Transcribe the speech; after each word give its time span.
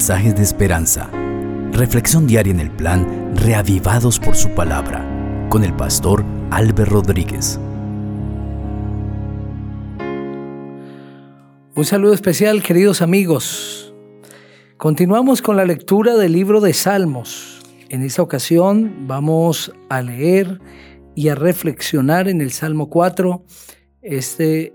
mensajes 0.00 0.34
de 0.34 0.42
esperanza. 0.42 1.10
Reflexión 1.72 2.26
diaria 2.26 2.54
en 2.54 2.60
el 2.60 2.70
plan 2.70 3.36
Reavivados 3.36 4.18
por 4.18 4.34
su 4.34 4.48
palabra 4.54 5.06
con 5.50 5.62
el 5.62 5.76
pastor 5.76 6.24
Álvaro 6.50 6.86
Rodríguez. 6.86 7.60
Un 11.74 11.84
saludo 11.84 12.14
especial, 12.14 12.62
queridos 12.62 13.02
amigos. 13.02 13.92
Continuamos 14.78 15.42
con 15.42 15.58
la 15.58 15.66
lectura 15.66 16.16
del 16.16 16.32
libro 16.32 16.62
de 16.62 16.72
Salmos. 16.72 17.60
En 17.90 18.02
esta 18.02 18.22
ocasión 18.22 19.06
vamos 19.06 19.70
a 19.90 20.00
leer 20.00 20.62
y 21.14 21.28
a 21.28 21.34
reflexionar 21.34 22.26
en 22.26 22.40
el 22.40 22.52
Salmo 22.52 22.88
4. 22.88 23.44
Este 24.00 24.72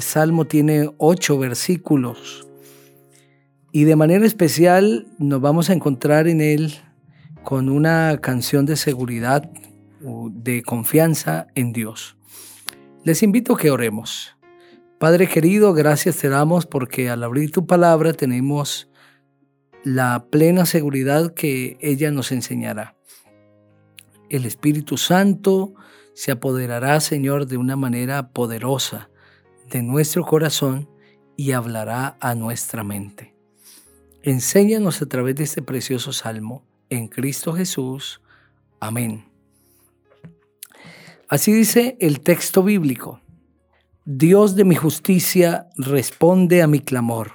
Salmo 0.00 0.46
tiene 0.46 0.88
ocho 0.96 1.38
versículos 1.38 2.49
y 3.72 3.84
de 3.84 3.96
manera 3.96 4.26
especial 4.26 5.06
nos 5.18 5.40
vamos 5.40 5.70
a 5.70 5.72
encontrar 5.72 6.28
en 6.28 6.40
él 6.40 6.74
con 7.42 7.68
una 7.68 8.18
canción 8.20 8.66
de 8.66 8.76
seguridad, 8.76 9.50
de 10.00 10.62
confianza 10.62 11.46
en 11.54 11.72
Dios. 11.72 12.16
Les 13.04 13.22
invito 13.22 13.54
a 13.54 13.58
que 13.58 13.70
oremos. 13.70 14.36
Padre 14.98 15.28
querido, 15.28 15.72
gracias 15.72 16.18
te 16.18 16.28
damos 16.28 16.66
porque 16.66 17.08
al 17.08 17.22
abrir 17.22 17.50
tu 17.52 17.66
palabra 17.66 18.12
tenemos 18.12 18.90
la 19.82 20.26
plena 20.30 20.66
seguridad 20.66 21.32
que 21.32 21.78
ella 21.80 22.10
nos 22.10 22.32
enseñará. 22.32 22.96
El 24.28 24.44
Espíritu 24.44 24.98
Santo 24.98 25.74
se 26.12 26.32
apoderará, 26.32 27.00
Señor, 27.00 27.46
de 27.46 27.56
una 27.56 27.76
manera 27.76 28.28
poderosa 28.28 29.08
de 29.70 29.82
nuestro 29.82 30.24
corazón 30.24 30.90
y 31.36 31.52
hablará 31.52 32.18
a 32.20 32.34
nuestra 32.34 32.84
mente. 32.84 33.39
Enséñanos 34.22 35.00
a 35.00 35.06
través 35.06 35.34
de 35.36 35.44
este 35.44 35.62
precioso 35.62 36.12
salmo 36.12 36.62
en 36.90 37.08
Cristo 37.08 37.54
Jesús. 37.54 38.20
Amén. 38.78 39.24
Así 41.26 41.52
dice 41.52 41.96
el 42.00 42.20
texto 42.20 42.62
bíblico. 42.62 43.22
Dios 44.04 44.56
de 44.56 44.64
mi 44.64 44.74
justicia 44.74 45.68
responde 45.76 46.60
a 46.60 46.66
mi 46.66 46.80
clamor. 46.80 47.32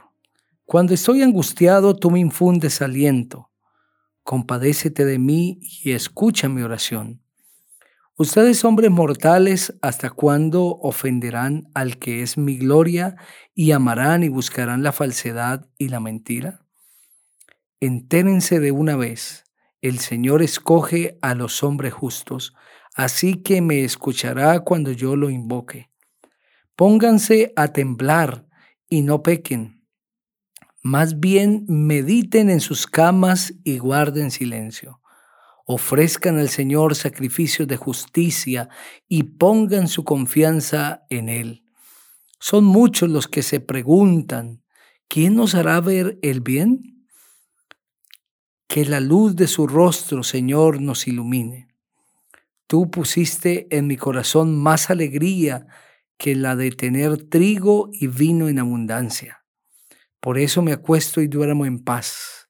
Cuando 0.66 0.94
estoy 0.94 1.24
angustiado, 1.24 1.96
tú 1.96 2.12
me 2.12 2.20
infundes 2.20 2.82
aliento. 2.84 3.50
Compadécete 4.24 5.06
de 5.06 5.18
mí 5.18 5.60
y 5.62 5.94
escucha 5.94 6.50
mi 6.50 6.62
oración. 6.62 7.22
Ustedes, 8.16 8.64
hombres 8.64 8.92
mortales, 8.92 9.74
¿hasta 9.82 10.12
cuándo 10.12 10.78
ofenderán 10.82 11.68
al 11.74 11.98
que 11.98 12.22
es 12.22 12.38
mi 12.38 12.58
gloria 12.58 13.16
y 13.56 13.72
amarán 13.72 14.24
y 14.24 14.30
buscarán 14.30 14.84
la 14.84 14.92
falsedad 14.92 15.68
y 15.78 15.90
la 15.90 16.00
mentira? 16.00 16.65
Entérense 17.86 18.60
de 18.60 18.72
una 18.72 18.96
vez, 18.96 19.44
el 19.82 20.00
Señor 20.00 20.42
escoge 20.42 21.18
a 21.22 21.36
los 21.36 21.62
hombres 21.64 21.94
justos, 21.94 22.56
así 22.96 23.36
que 23.44 23.62
me 23.62 23.84
escuchará 23.84 24.60
cuando 24.62 24.92
yo 24.92 25.16
lo 25.16 25.30
invoque. 25.30 25.92
Pónganse 26.76 27.54
a 27.56 27.68
temblar 27.70 28.48
y 28.90 29.02
no 29.02 29.22
pequen. 29.22 29.86
Más 30.82 31.20
bien 31.20 31.66
mediten 31.68 32.50
en 32.50 32.60
sus 32.60 32.88
camas 32.88 33.54
y 33.64 33.78
guarden 33.78 34.32
silencio 34.32 35.02
ofrezcan 35.66 36.38
al 36.38 36.50
Señor 36.50 36.96
sacrificios 36.96 37.68
de 37.68 37.76
justicia 37.76 38.70
y 39.08 39.24
pongan 39.24 39.88
su 39.88 40.04
confianza 40.04 41.04
en 41.10 41.28
Él. 41.28 41.64
Son 42.40 42.64
muchos 42.64 43.10
los 43.10 43.28
que 43.28 43.42
se 43.42 43.60
preguntan, 43.60 44.64
¿quién 45.08 45.36
nos 45.36 45.56
hará 45.56 45.82
ver 45.82 46.20
el 46.22 46.42
bien? 46.42 46.95
Que 48.68 48.86
la 48.86 49.00
luz 49.00 49.36
de 49.36 49.48
su 49.48 49.68
rostro, 49.68 50.24
Señor, 50.24 50.82
nos 50.82 51.08
ilumine. 51.08 51.68
Tú 52.68 52.90
pusiste 52.90 53.68
en 53.76 53.88
mi 53.88 53.96
corazón 53.96 54.58
más 54.58 54.90
alegría 54.90 55.68
que 56.18 56.36
la 56.36 56.56
de 56.56 56.72
tener 56.72 57.18
trigo 57.30 57.90
y 57.94 58.08
vino 58.08 58.48
en 58.50 58.60
abundancia. 58.60 59.44
Por 60.20 60.40
eso 60.40 60.62
me 60.62 60.74
acuesto 60.74 61.22
y 61.22 61.28
duermo 61.28 61.66
en 61.66 61.84
paz, 61.84 62.50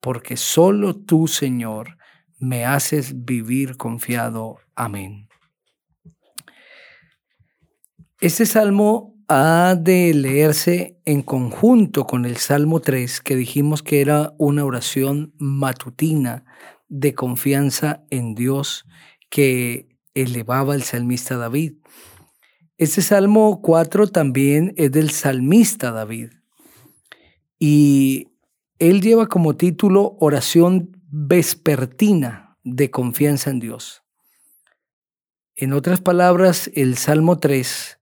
porque 0.00 0.36
solo 0.36 0.96
tú, 0.96 1.28
Señor, 1.28 1.96
me 2.38 2.64
haces 2.64 3.24
vivir 3.24 3.76
confiado. 3.76 4.58
Amén. 4.74 5.28
Este 8.20 8.46
salmo 8.46 9.16
ha 9.34 9.76
de 9.76 10.12
leerse 10.12 11.00
en 11.06 11.22
conjunto 11.22 12.06
con 12.06 12.26
el 12.26 12.36
Salmo 12.36 12.80
3, 12.80 13.22
que 13.22 13.34
dijimos 13.34 13.82
que 13.82 14.02
era 14.02 14.34
una 14.36 14.64
oración 14.64 15.32
matutina 15.38 16.44
de 16.88 17.14
confianza 17.14 18.04
en 18.10 18.34
Dios 18.34 18.84
que 19.30 19.88
elevaba 20.12 20.74
el 20.74 20.82
salmista 20.82 21.38
David. 21.38 21.76
Este 22.76 23.00
Salmo 23.00 23.62
4 23.62 24.08
también 24.08 24.74
es 24.76 24.92
del 24.92 25.10
salmista 25.10 25.92
David. 25.92 26.32
Y 27.58 28.28
él 28.78 29.00
lleva 29.00 29.28
como 29.28 29.56
título 29.56 30.16
Oración 30.20 31.00
vespertina 31.08 32.58
de 32.64 32.90
confianza 32.90 33.48
en 33.48 33.60
Dios. 33.60 34.02
En 35.56 35.72
otras 35.72 36.02
palabras, 36.02 36.70
el 36.74 36.98
Salmo 36.98 37.38
3 37.38 37.98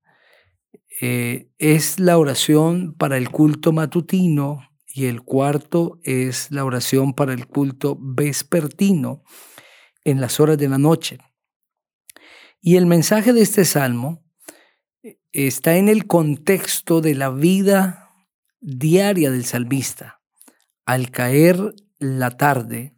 eh, 1.00 1.48
es 1.58 1.98
la 1.98 2.18
oración 2.18 2.94
para 2.94 3.16
el 3.16 3.30
culto 3.30 3.72
matutino 3.72 4.68
y 4.86 5.06
el 5.06 5.22
cuarto 5.22 5.98
es 6.02 6.50
la 6.50 6.64
oración 6.64 7.14
para 7.14 7.32
el 7.32 7.46
culto 7.46 7.96
vespertino 7.98 9.22
en 10.04 10.20
las 10.20 10.40
horas 10.40 10.58
de 10.58 10.68
la 10.68 10.78
noche. 10.78 11.18
Y 12.60 12.76
el 12.76 12.86
mensaje 12.86 13.32
de 13.32 13.40
este 13.40 13.64
salmo 13.64 14.22
eh, 15.02 15.18
está 15.32 15.76
en 15.76 15.88
el 15.88 16.06
contexto 16.06 17.00
de 17.00 17.14
la 17.14 17.30
vida 17.30 18.10
diaria 18.60 19.30
del 19.30 19.46
salmista. 19.46 20.20
Al 20.84 21.10
caer 21.10 21.74
la 21.98 22.30
tarde, 22.32 22.94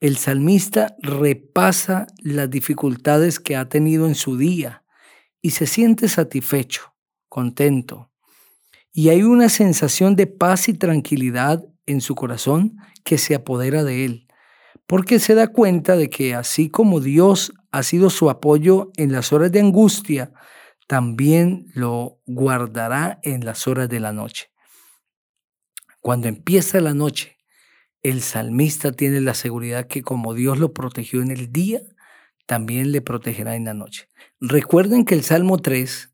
el 0.00 0.18
salmista 0.18 0.96
repasa 1.00 2.08
las 2.18 2.50
dificultades 2.50 3.38
que 3.40 3.56
ha 3.56 3.68
tenido 3.68 4.06
en 4.06 4.16
su 4.16 4.36
día 4.36 4.84
y 5.40 5.50
se 5.50 5.66
siente 5.66 6.08
satisfecho, 6.08 6.91
contento. 7.32 8.10
Y 8.92 9.08
hay 9.08 9.22
una 9.22 9.48
sensación 9.48 10.16
de 10.16 10.26
paz 10.26 10.68
y 10.68 10.74
tranquilidad 10.74 11.64
en 11.86 12.02
su 12.02 12.14
corazón 12.14 12.76
que 13.04 13.16
se 13.16 13.34
apodera 13.34 13.84
de 13.84 14.04
él, 14.04 14.28
porque 14.86 15.18
se 15.18 15.34
da 15.34 15.46
cuenta 15.46 15.96
de 15.96 16.10
que 16.10 16.34
así 16.34 16.68
como 16.68 17.00
Dios 17.00 17.54
ha 17.70 17.82
sido 17.84 18.10
su 18.10 18.28
apoyo 18.28 18.90
en 18.98 19.12
las 19.12 19.32
horas 19.32 19.50
de 19.50 19.60
angustia, 19.60 20.34
también 20.86 21.68
lo 21.72 22.20
guardará 22.26 23.18
en 23.22 23.46
las 23.46 23.66
horas 23.66 23.88
de 23.88 24.00
la 24.00 24.12
noche. 24.12 24.50
Cuando 26.02 26.28
empieza 26.28 26.80
la 26.80 26.92
noche 26.92 27.38
el 28.02 28.20
salmista 28.20 28.92
tiene 28.92 29.22
la 29.22 29.32
seguridad 29.32 29.86
que 29.86 30.02
como 30.02 30.34
Dios 30.34 30.58
lo 30.58 30.74
protegió 30.74 31.22
en 31.22 31.30
el 31.30 31.50
día, 31.50 31.80
también 32.44 32.92
le 32.92 33.00
protegerá 33.00 33.54
en 33.54 33.64
la 33.64 33.74
noche. 33.74 34.08
Recuerden 34.40 35.06
que 35.06 35.14
el 35.14 35.22
Salmo 35.22 35.58
3 35.58 36.11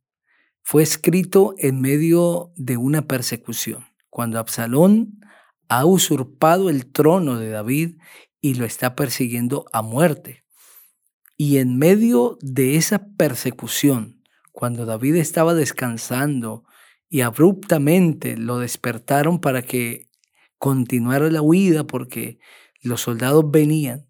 fue 0.71 0.83
escrito 0.83 1.55
en 1.57 1.81
medio 1.81 2.53
de 2.55 2.77
una 2.77 3.01
persecución, 3.01 3.87
cuando 4.11 4.39
Absalón 4.39 5.19
ha 5.71 5.87
usurpado 5.87 6.69
el 6.69 6.85
trono 6.93 7.39
de 7.39 7.49
David 7.49 7.97
y 8.43 8.53
lo 8.53 8.67
está 8.67 8.95
persiguiendo 8.95 9.65
a 9.73 9.81
muerte. 9.81 10.45
Y 11.39 11.57
en 11.57 11.79
medio 11.79 12.37
de 12.43 12.77
esa 12.77 13.07
persecución, 13.17 14.23
cuando 14.53 14.85
David 14.85 15.17
estaba 15.17 15.55
descansando 15.55 16.65
y 17.09 17.23
abruptamente 17.23 18.37
lo 18.37 18.59
despertaron 18.59 19.41
para 19.41 19.63
que 19.63 20.11
continuar 20.59 21.23
la 21.33 21.41
huida 21.41 21.87
porque 21.87 22.41
los 22.83 23.01
soldados 23.01 23.51
venían, 23.51 24.07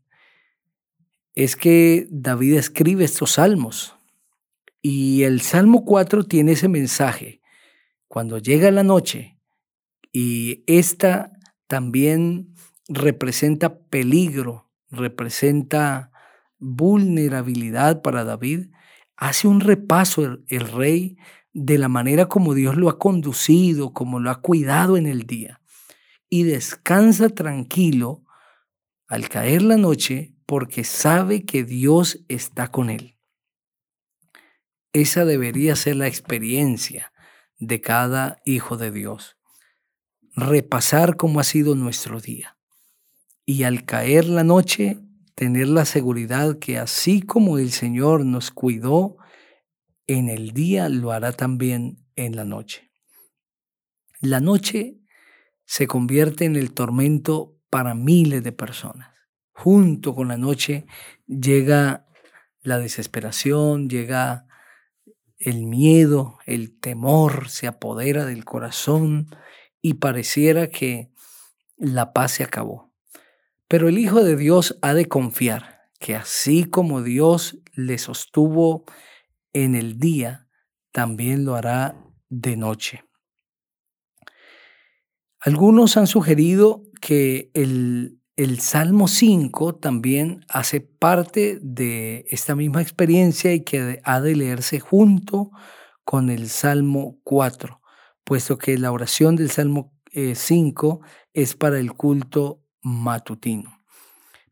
es 1.36 1.54
que 1.54 2.08
David 2.10 2.54
escribe 2.54 3.04
estos 3.04 3.34
salmos. 3.34 3.94
Y 4.80 5.24
el 5.24 5.40
Salmo 5.40 5.84
4 5.84 6.24
tiene 6.24 6.52
ese 6.52 6.68
mensaje. 6.68 7.40
Cuando 8.06 8.38
llega 8.38 8.70
la 8.70 8.82
noche 8.82 9.38
y 10.12 10.64
esta 10.66 11.32
también 11.66 12.54
representa 12.88 13.78
peligro, 13.80 14.70
representa 14.90 16.10
vulnerabilidad 16.58 18.02
para 18.02 18.24
David, 18.24 18.68
hace 19.16 19.46
un 19.48 19.60
repaso 19.60 20.24
el, 20.24 20.44
el, 20.48 20.68
rey 20.68 21.18
de 21.52 21.76
la 21.76 21.88
manera 21.88 22.26
como 22.26 22.54
Dios 22.54 22.76
lo 22.76 22.88
ha 22.88 22.98
conducido, 22.98 23.92
como 23.92 24.20
lo 24.20 24.30
ha 24.30 24.40
cuidado 24.40 24.96
en 24.96 25.06
el 25.06 25.26
día 25.26 25.60
y 26.30 26.44
descansa 26.44 27.30
tranquilo 27.30 28.24
al 29.06 29.28
caer 29.28 29.62
la 29.62 29.76
noche 29.76 30.34
porque 30.46 30.84
sabe 30.84 31.44
que 31.44 31.64
Dios 31.64 32.24
está 32.28 32.68
con 32.68 32.90
él. 32.90 33.17
Esa 34.92 35.24
debería 35.24 35.76
ser 35.76 35.96
la 35.96 36.06
experiencia 36.06 37.12
de 37.58 37.80
cada 37.80 38.40
hijo 38.44 38.76
de 38.76 38.90
Dios. 38.90 39.36
repasar 40.40 41.16
cómo 41.16 41.40
ha 41.40 41.44
sido 41.44 41.74
nuestro 41.74 42.20
día. 42.20 42.56
Y 43.44 43.64
al 43.64 43.84
caer 43.84 44.26
la 44.26 44.44
noche, 44.44 45.00
tener 45.34 45.66
la 45.66 45.84
seguridad 45.84 46.60
que 46.60 46.78
así 46.78 47.22
como 47.22 47.58
el 47.58 47.72
Señor 47.72 48.24
nos 48.24 48.52
cuidó 48.52 49.16
en 50.06 50.28
el 50.28 50.52
día, 50.52 50.88
lo 50.88 51.10
hará 51.10 51.32
también 51.32 52.06
en 52.14 52.36
la 52.36 52.44
noche. 52.44 52.92
La 54.20 54.40
noche 54.40 55.00
se 55.64 55.86
convierte 55.86 56.44
en 56.44 56.56
el 56.56 56.72
tormento 56.72 57.56
para 57.68 57.94
miles 57.94 58.42
de 58.42 58.52
personas. 58.52 59.10
Junto 59.52 60.14
con 60.14 60.28
la 60.28 60.36
noche 60.36 60.86
llega 61.26 62.06
la 62.62 62.78
desesperación, 62.78 63.88
llega 63.88 64.47
el 65.38 65.66
miedo, 65.66 66.38
el 66.46 66.78
temor 66.78 67.48
se 67.48 67.66
apodera 67.66 68.24
del 68.24 68.44
corazón 68.44 69.28
y 69.80 69.94
pareciera 69.94 70.68
que 70.68 71.10
la 71.76 72.12
paz 72.12 72.32
se 72.32 72.44
acabó. 72.44 72.92
Pero 73.68 73.88
el 73.88 73.98
Hijo 73.98 74.24
de 74.24 74.36
Dios 74.36 74.78
ha 74.82 74.94
de 74.94 75.06
confiar 75.06 75.90
que 76.00 76.16
así 76.16 76.64
como 76.64 77.02
Dios 77.02 77.58
le 77.74 77.98
sostuvo 77.98 78.84
en 79.52 79.74
el 79.74 79.98
día, 79.98 80.48
también 80.92 81.44
lo 81.44 81.54
hará 81.54 81.96
de 82.28 82.56
noche. 82.56 83.04
Algunos 85.40 85.96
han 85.96 86.06
sugerido 86.06 86.82
que 87.00 87.50
el, 87.54 88.20
el 88.38 88.60
Salmo 88.60 89.08
5 89.08 89.74
también 89.74 90.44
hace 90.48 90.80
parte 90.80 91.58
de 91.60 92.24
esta 92.30 92.54
misma 92.54 92.80
experiencia 92.80 93.52
y 93.52 93.64
que 93.64 94.00
ha 94.04 94.20
de 94.20 94.36
leerse 94.36 94.78
junto 94.78 95.50
con 96.04 96.30
el 96.30 96.48
Salmo 96.48 97.18
4, 97.24 97.80
puesto 98.22 98.56
que 98.56 98.78
la 98.78 98.92
oración 98.92 99.34
del 99.34 99.50
Salmo 99.50 99.92
5 100.12 101.00
eh, 101.02 101.06
es 101.32 101.56
para 101.56 101.80
el 101.80 101.94
culto 101.94 102.62
matutino. 102.80 103.82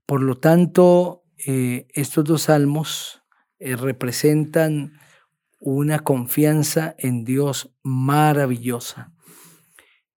Por 0.04 0.20
lo 0.20 0.36
tanto, 0.36 1.22
eh, 1.46 1.86
estos 1.94 2.24
dos 2.24 2.42
salmos 2.42 3.22
eh, 3.60 3.76
representan 3.76 4.98
una 5.60 6.00
confianza 6.00 6.96
en 6.98 7.24
Dios 7.24 7.70
maravillosa. 7.84 9.12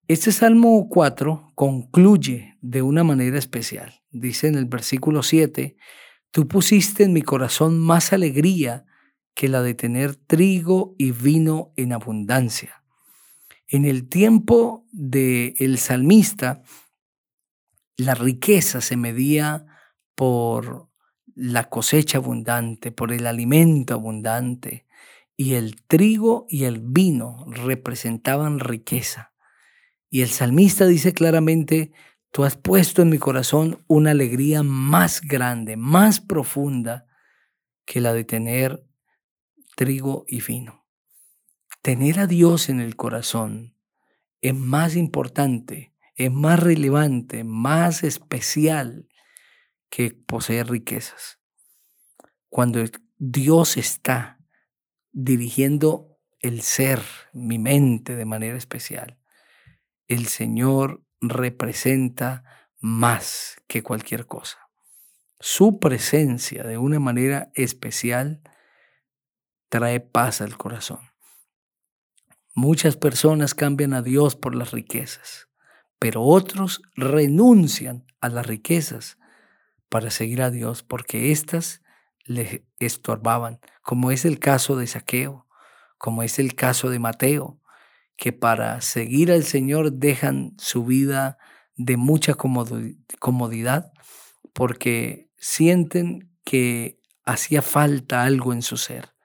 Este 0.09 0.31
Salmo 0.31 0.88
4 0.89 1.51
concluye 1.53 2.57
de 2.61 2.81
una 2.81 3.03
manera 3.03 3.38
especial. 3.38 4.01
Dice 4.09 4.47
en 4.47 4.56
el 4.56 4.65
versículo 4.65 5.21
7, 5.21 5.77
Tú 6.31 6.47
pusiste 6.47 7.03
en 7.03 7.13
mi 7.13 7.21
corazón 7.21 7.77
más 7.77 8.11
alegría 8.11 8.88
que 9.35 9.50
la 9.50 9.61
de 9.61 9.75
tener 9.75 10.15
trigo 10.15 10.95
y 10.97 11.11
vino 11.11 11.73
en 11.75 11.94
abundancia. 11.94 12.83
En 13.67 13.85
el 13.85 14.09
tiempo 14.09 14.88
del 14.91 15.53
el 15.59 15.77
salmista, 15.77 16.63
la 17.95 18.15
riqueza 18.15 18.81
se 18.81 18.97
medía 18.97 19.67
por 20.15 20.89
la 21.35 21.69
cosecha 21.69 22.17
abundante, 22.17 22.91
por 22.91 23.11
el 23.11 23.27
alimento 23.27 23.94
abundante, 23.94 24.88
y 25.38 25.53
el 25.53 25.83
trigo 25.83 26.47
y 26.50 26.63
el 26.63 26.79
vino 26.79 27.45
representaban 27.47 28.59
riqueza. 28.59 29.33
Y 30.09 30.21
el 30.21 30.29
salmista 30.29 30.88
dice 30.88 31.13
claramente, 31.13 31.91
tú 32.31 32.44
has 32.44 32.57
puesto 32.57 33.01
en 33.01 33.09
mi 33.09 33.19
corazón 33.19 33.83
una 33.88 34.11
alegría 34.11 34.63
más 34.63 35.21
grande, 35.21 35.77
más 35.77 36.19
profunda 36.19 37.06
que 37.85 38.01
la 38.01 38.13
de 38.13 38.23
tener 38.23 38.83
trigo 39.75 40.25
y 40.27 40.41
vino. 40.41 40.85
Tener 41.81 42.19
a 42.19 42.27
Dios 42.27 42.69
en 42.69 42.81
el 42.81 42.95
corazón 42.95 43.75
es 44.41 44.56
más 44.56 44.95
importante, 44.95 45.94
es 46.15 46.31
más 46.31 46.59
relevante, 46.59 47.44
más 47.44 48.03
especial 48.03 49.07
que 49.89 50.11
poseer 50.11 50.69
riquezas. 50.69 51.39
Cuando 52.50 52.83
Dios 53.17 53.77
está 53.77 54.39
dirigiendo 55.11 56.17
el 56.39 56.61
ser, 56.61 57.01
mi 57.33 57.59
mente 57.59 58.15
de 58.15 58.25
manera 58.25 58.57
especial, 58.57 59.19
el 60.09 60.27
Señor 60.27 61.03
representa 61.21 62.44
más 62.79 63.61
que 63.67 63.83
cualquier 63.83 64.25
cosa. 64.25 64.57
Su 65.39 65.79
presencia 65.79 66.63
de 66.63 66.77
una 66.77 67.00
manera 67.00 67.51
especial 67.53 68.41
trae 69.69 70.00
paz 70.00 70.41
al 70.41 70.57
corazón. 70.57 71.00
Muchas 72.53 72.97
personas 72.97 73.53
cambian 73.53 73.94
a 73.94 74.01
Dios 74.01 74.35
por 74.35 74.56
las 74.56 74.71
riquezas, 74.71 75.47
pero 76.00 76.23
otros 76.23 76.81
renuncian 76.95 78.06
a 78.19 78.29
las 78.29 78.45
riquezas 78.47 79.17
para 79.89 80.09
seguir 80.09 80.41
a 80.41 80.50
Dios 80.50 80.83
porque 80.83 81.31
éstas 81.31 81.81
les 82.25 82.63
estorbaban, 82.79 83.59
como 83.81 84.11
es 84.11 84.25
el 84.25 84.39
caso 84.39 84.75
de 84.75 84.88
Saqueo, 84.88 85.47
como 85.97 86.23
es 86.23 86.39
el 86.39 86.56
caso 86.56 86.89
de 86.89 87.00
Mateo, 87.00 87.59
que 88.19 88.33
para 88.33 88.81
seguir 88.81 89.31
al 89.31 89.45
Señor 89.45 89.94
dejan 89.94 90.54
su 90.57 90.83
vida 90.83 91.38
de 91.77 91.95
mucha 91.95 92.33
comodidad 92.33 93.94
porque 94.51 95.31
sienten 95.38 96.30
que 96.44 97.00
hacía 97.25 97.62
falta 97.62 98.24
algo 98.24 98.51
en 98.51 98.62
su 98.62 98.75
ser 98.75 99.16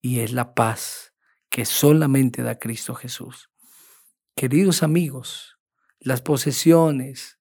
y 0.00 0.20
es 0.20 0.32
la 0.32 0.54
paz 0.54 1.12
que 1.50 1.66
solamente 1.66 2.42
da 2.42 2.58
Cristo 2.58 2.94
Jesús. 2.94 3.50
Queridos 4.34 4.82
amigos, 4.82 5.58
las 5.98 6.22
posesiones, 6.22 7.38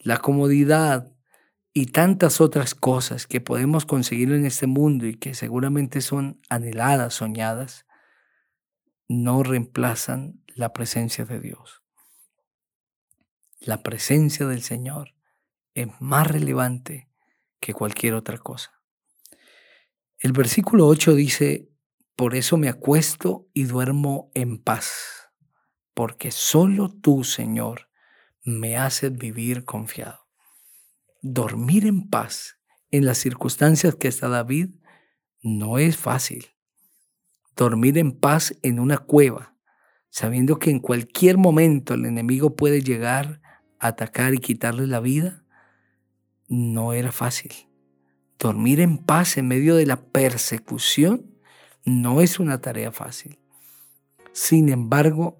la 0.00 0.16
comodidad 0.16 1.12
y 1.72 1.86
tantas 1.86 2.40
otras 2.40 2.74
cosas 2.74 3.28
que 3.28 3.40
podemos 3.40 3.86
conseguir 3.86 4.32
en 4.32 4.46
este 4.46 4.66
mundo 4.66 5.06
y 5.06 5.14
que 5.14 5.34
seguramente 5.34 6.00
son 6.00 6.40
anheladas, 6.48 7.14
soñadas, 7.14 7.86
no 9.10 9.42
reemplazan 9.42 10.40
la 10.46 10.72
presencia 10.72 11.24
de 11.24 11.40
Dios. 11.40 11.82
La 13.58 13.82
presencia 13.82 14.46
del 14.46 14.62
Señor 14.62 15.16
es 15.74 15.88
más 15.98 16.28
relevante 16.28 17.10
que 17.58 17.74
cualquier 17.74 18.14
otra 18.14 18.38
cosa. 18.38 18.70
El 20.16 20.30
versículo 20.30 20.86
8 20.86 21.16
dice, 21.16 21.72
por 22.14 22.36
eso 22.36 22.56
me 22.56 22.68
acuesto 22.68 23.48
y 23.52 23.64
duermo 23.64 24.30
en 24.34 24.62
paz, 24.62 25.32
porque 25.92 26.30
solo 26.30 26.88
tú, 26.88 27.24
Señor, 27.24 27.90
me 28.44 28.76
haces 28.76 29.12
vivir 29.12 29.64
confiado. 29.64 30.20
Dormir 31.20 31.84
en 31.84 32.08
paz 32.08 32.60
en 32.92 33.06
las 33.06 33.18
circunstancias 33.18 33.96
que 33.96 34.06
está 34.06 34.28
David 34.28 34.70
no 35.42 35.78
es 35.78 35.96
fácil 35.96 36.46
dormir 37.60 37.98
en 37.98 38.12
paz 38.12 38.54
en 38.62 38.80
una 38.80 38.96
cueva, 38.96 39.54
sabiendo 40.08 40.58
que 40.58 40.70
en 40.70 40.80
cualquier 40.80 41.36
momento 41.36 41.92
el 41.92 42.06
enemigo 42.06 42.56
puede 42.56 42.80
llegar 42.80 43.42
a 43.78 43.88
atacar 43.88 44.32
y 44.32 44.38
quitarle 44.38 44.86
la 44.86 45.00
vida, 45.00 45.44
no 46.48 46.94
era 46.94 47.12
fácil. 47.12 47.52
Dormir 48.38 48.80
en 48.80 48.96
paz 48.96 49.36
en 49.36 49.46
medio 49.46 49.76
de 49.76 49.84
la 49.84 50.00
persecución 50.00 51.26
no 51.84 52.22
es 52.22 52.40
una 52.40 52.62
tarea 52.62 52.92
fácil. 52.92 53.38
Sin 54.32 54.70
embargo, 54.70 55.38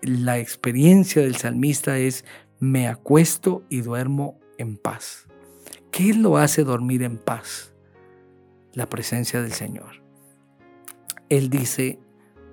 la 0.00 0.38
experiencia 0.38 1.22
del 1.22 1.36
salmista 1.36 1.96
es 1.96 2.26
me 2.60 2.88
acuesto 2.88 3.64
y 3.70 3.80
duermo 3.80 4.38
en 4.58 4.76
paz. 4.76 5.28
¿Qué 5.90 6.12
lo 6.12 6.36
hace 6.36 6.62
dormir 6.62 7.02
en 7.02 7.16
paz? 7.16 7.72
La 8.74 8.90
presencia 8.90 9.40
del 9.40 9.52
Señor. 9.52 10.03
Él 11.36 11.50
dice, 11.50 11.98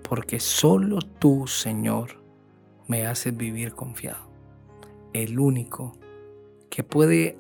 porque 0.02 0.40
solo 0.40 1.02
tú, 1.02 1.46
Señor, 1.46 2.24
me 2.88 3.06
haces 3.06 3.38
vivir 3.38 3.74
confiado. 3.76 4.32
El 5.14 5.38
único 5.38 6.00
que 6.72 6.84
puede 6.84 7.38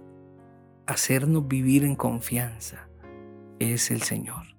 hacernos 0.85 1.47
vivir 1.47 1.83
en 1.83 1.95
confianza 1.95 2.87
es 3.57 3.89
el 3.89 4.03
Señor. 4.03 4.55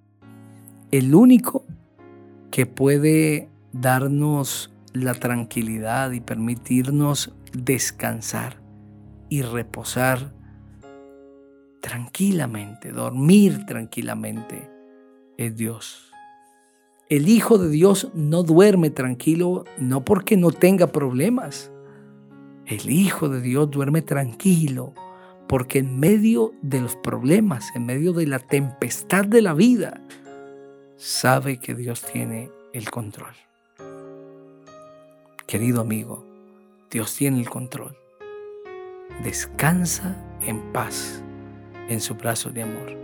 El 0.91 1.15
único 1.15 1.63
que 2.51 2.65
puede 2.65 3.49
darnos 3.71 4.69
la 4.91 5.13
tranquilidad 5.13 6.11
y 6.11 6.19
permitirnos 6.19 7.33
descansar 7.53 8.59
y 9.29 9.41
reposar 9.41 10.33
tranquilamente, 11.79 12.91
dormir 12.91 13.65
tranquilamente, 13.65 14.69
es 15.37 15.55
Dios. 15.55 16.12
El 17.13 17.29
Hijo 17.29 17.59
de 17.59 17.69
Dios 17.69 18.07
no 18.15 18.41
duerme 18.41 18.89
tranquilo 18.89 19.65
no 19.77 20.03
porque 20.03 20.35
no 20.35 20.49
tenga 20.49 20.87
problemas. 20.87 21.71
El 22.65 22.89
Hijo 22.89 23.29
de 23.29 23.39
Dios 23.39 23.69
duerme 23.69 24.01
tranquilo 24.01 24.95
porque 25.47 25.77
en 25.77 25.99
medio 25.99 26.55
de 26.63 26.81
los 26.81 26.95
problemas, 26.95 27.67
en 27.75 27.85
medio 27.85 28.13
de 28.13 28.25
la 28.25 28.39
tempestad 28.39 29.25
de 29.25 29.43
la 29.43 29.53
vida, 29.53 30.01
sabe 30.95 31.59
que 31.59 31.75
Dios 31.75 32.01
tiene 32.01 32.49
el 32.73 32.89
control. 32.89 33.35
Querido 35.45 35.81
amigo, 35.81 36.25
Dios 36.89 37.15
tiene 37.15 37.41
el 37.41 37.47
control. 37.47 37.95
Descansa 39.23 40.17
en 40.41 40.59
paz 40.73 41.21
en 41.89 42.01
su 42.01 42.15
brazo 42.15 42.49
de 42.49 42.63
amor, 42.63 42.97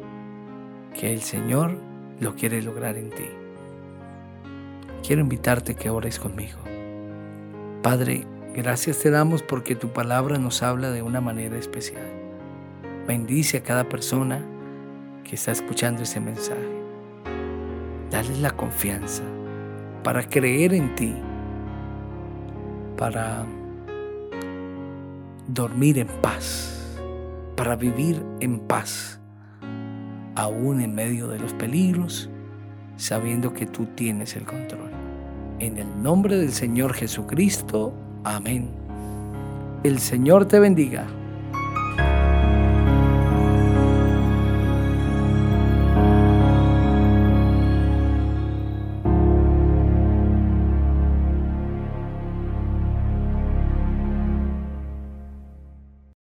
que 1.00 1.14
el 1.14 1.22
Señor 1.22 1.78
lo 2.20 2.34
quiere 2.34 2.64
lograr 2.64 2.98
en 2.98 3.12
ti. 3.12 3.39
Quiero 5.06 5.22
invitarte 5.22 5.76
que 5.76 5.90
ores 5.90 6.20
conmigo. 6.20 6.60
Padre, 7.82 8.26
gracias 8.54 9.00
te 9.00 9.10
damos 9.10 9.42
porque 9.42 9.76
tu 9.76 9.90
palabra 9.90 10.38
nos 10.38 10.62
habla 10.64 10.92
de 10.92 11.02
una 11.02 11.22
manera 11.22 11.58
especial. 11.58 12.08
Bendice 13.08 13.58
a 13.58 13.64
cada 13.64 13.88
persona 13.88 14.46
que 15.24 15.36
está 15.36 15.52
escuchando 15.52 16.04
este 16.04 16.20
mensaje. 16.20 16.80
Dale 18.12 18.38
la 18.38 18.52
confianza 18.52 19.24
para 20.04 20.28
creer 20.28 20.74
en 20.74 20.96
ti, 20.96 21.16
para 22.98 23.46
dormir 25.48 26.00
en 26.00 26.08
paz, 26.08 27.00
para 27.56 27.76
vivir 27.76 28.24
en 28.40 28.60
paz, 28.60 29.20
aún 30.36 30.82
en 30.82 30.94
medio 30.94 31.28
de 31.28 31.40
los 31.40 31.54
peligros, 31.54 32.30
sabiendo 33.00 33.54
que 33.54 33.66
tú 33.66 33.88
tienes 33.96 34.36
el 34.36 34.44
control. 34.44 34.92
En 35.60 35.78
el 35.78 36.04
nombre 36.04 36.36
del 36.38 36.52
Señor 36.52 36.94
Jesucristo, 36.94 37.94
amén. 38.24 38.70
El 39.84 40.00
Señor 40.00 40.46
te 40.46 40.60
bendiga. 40.60 41.08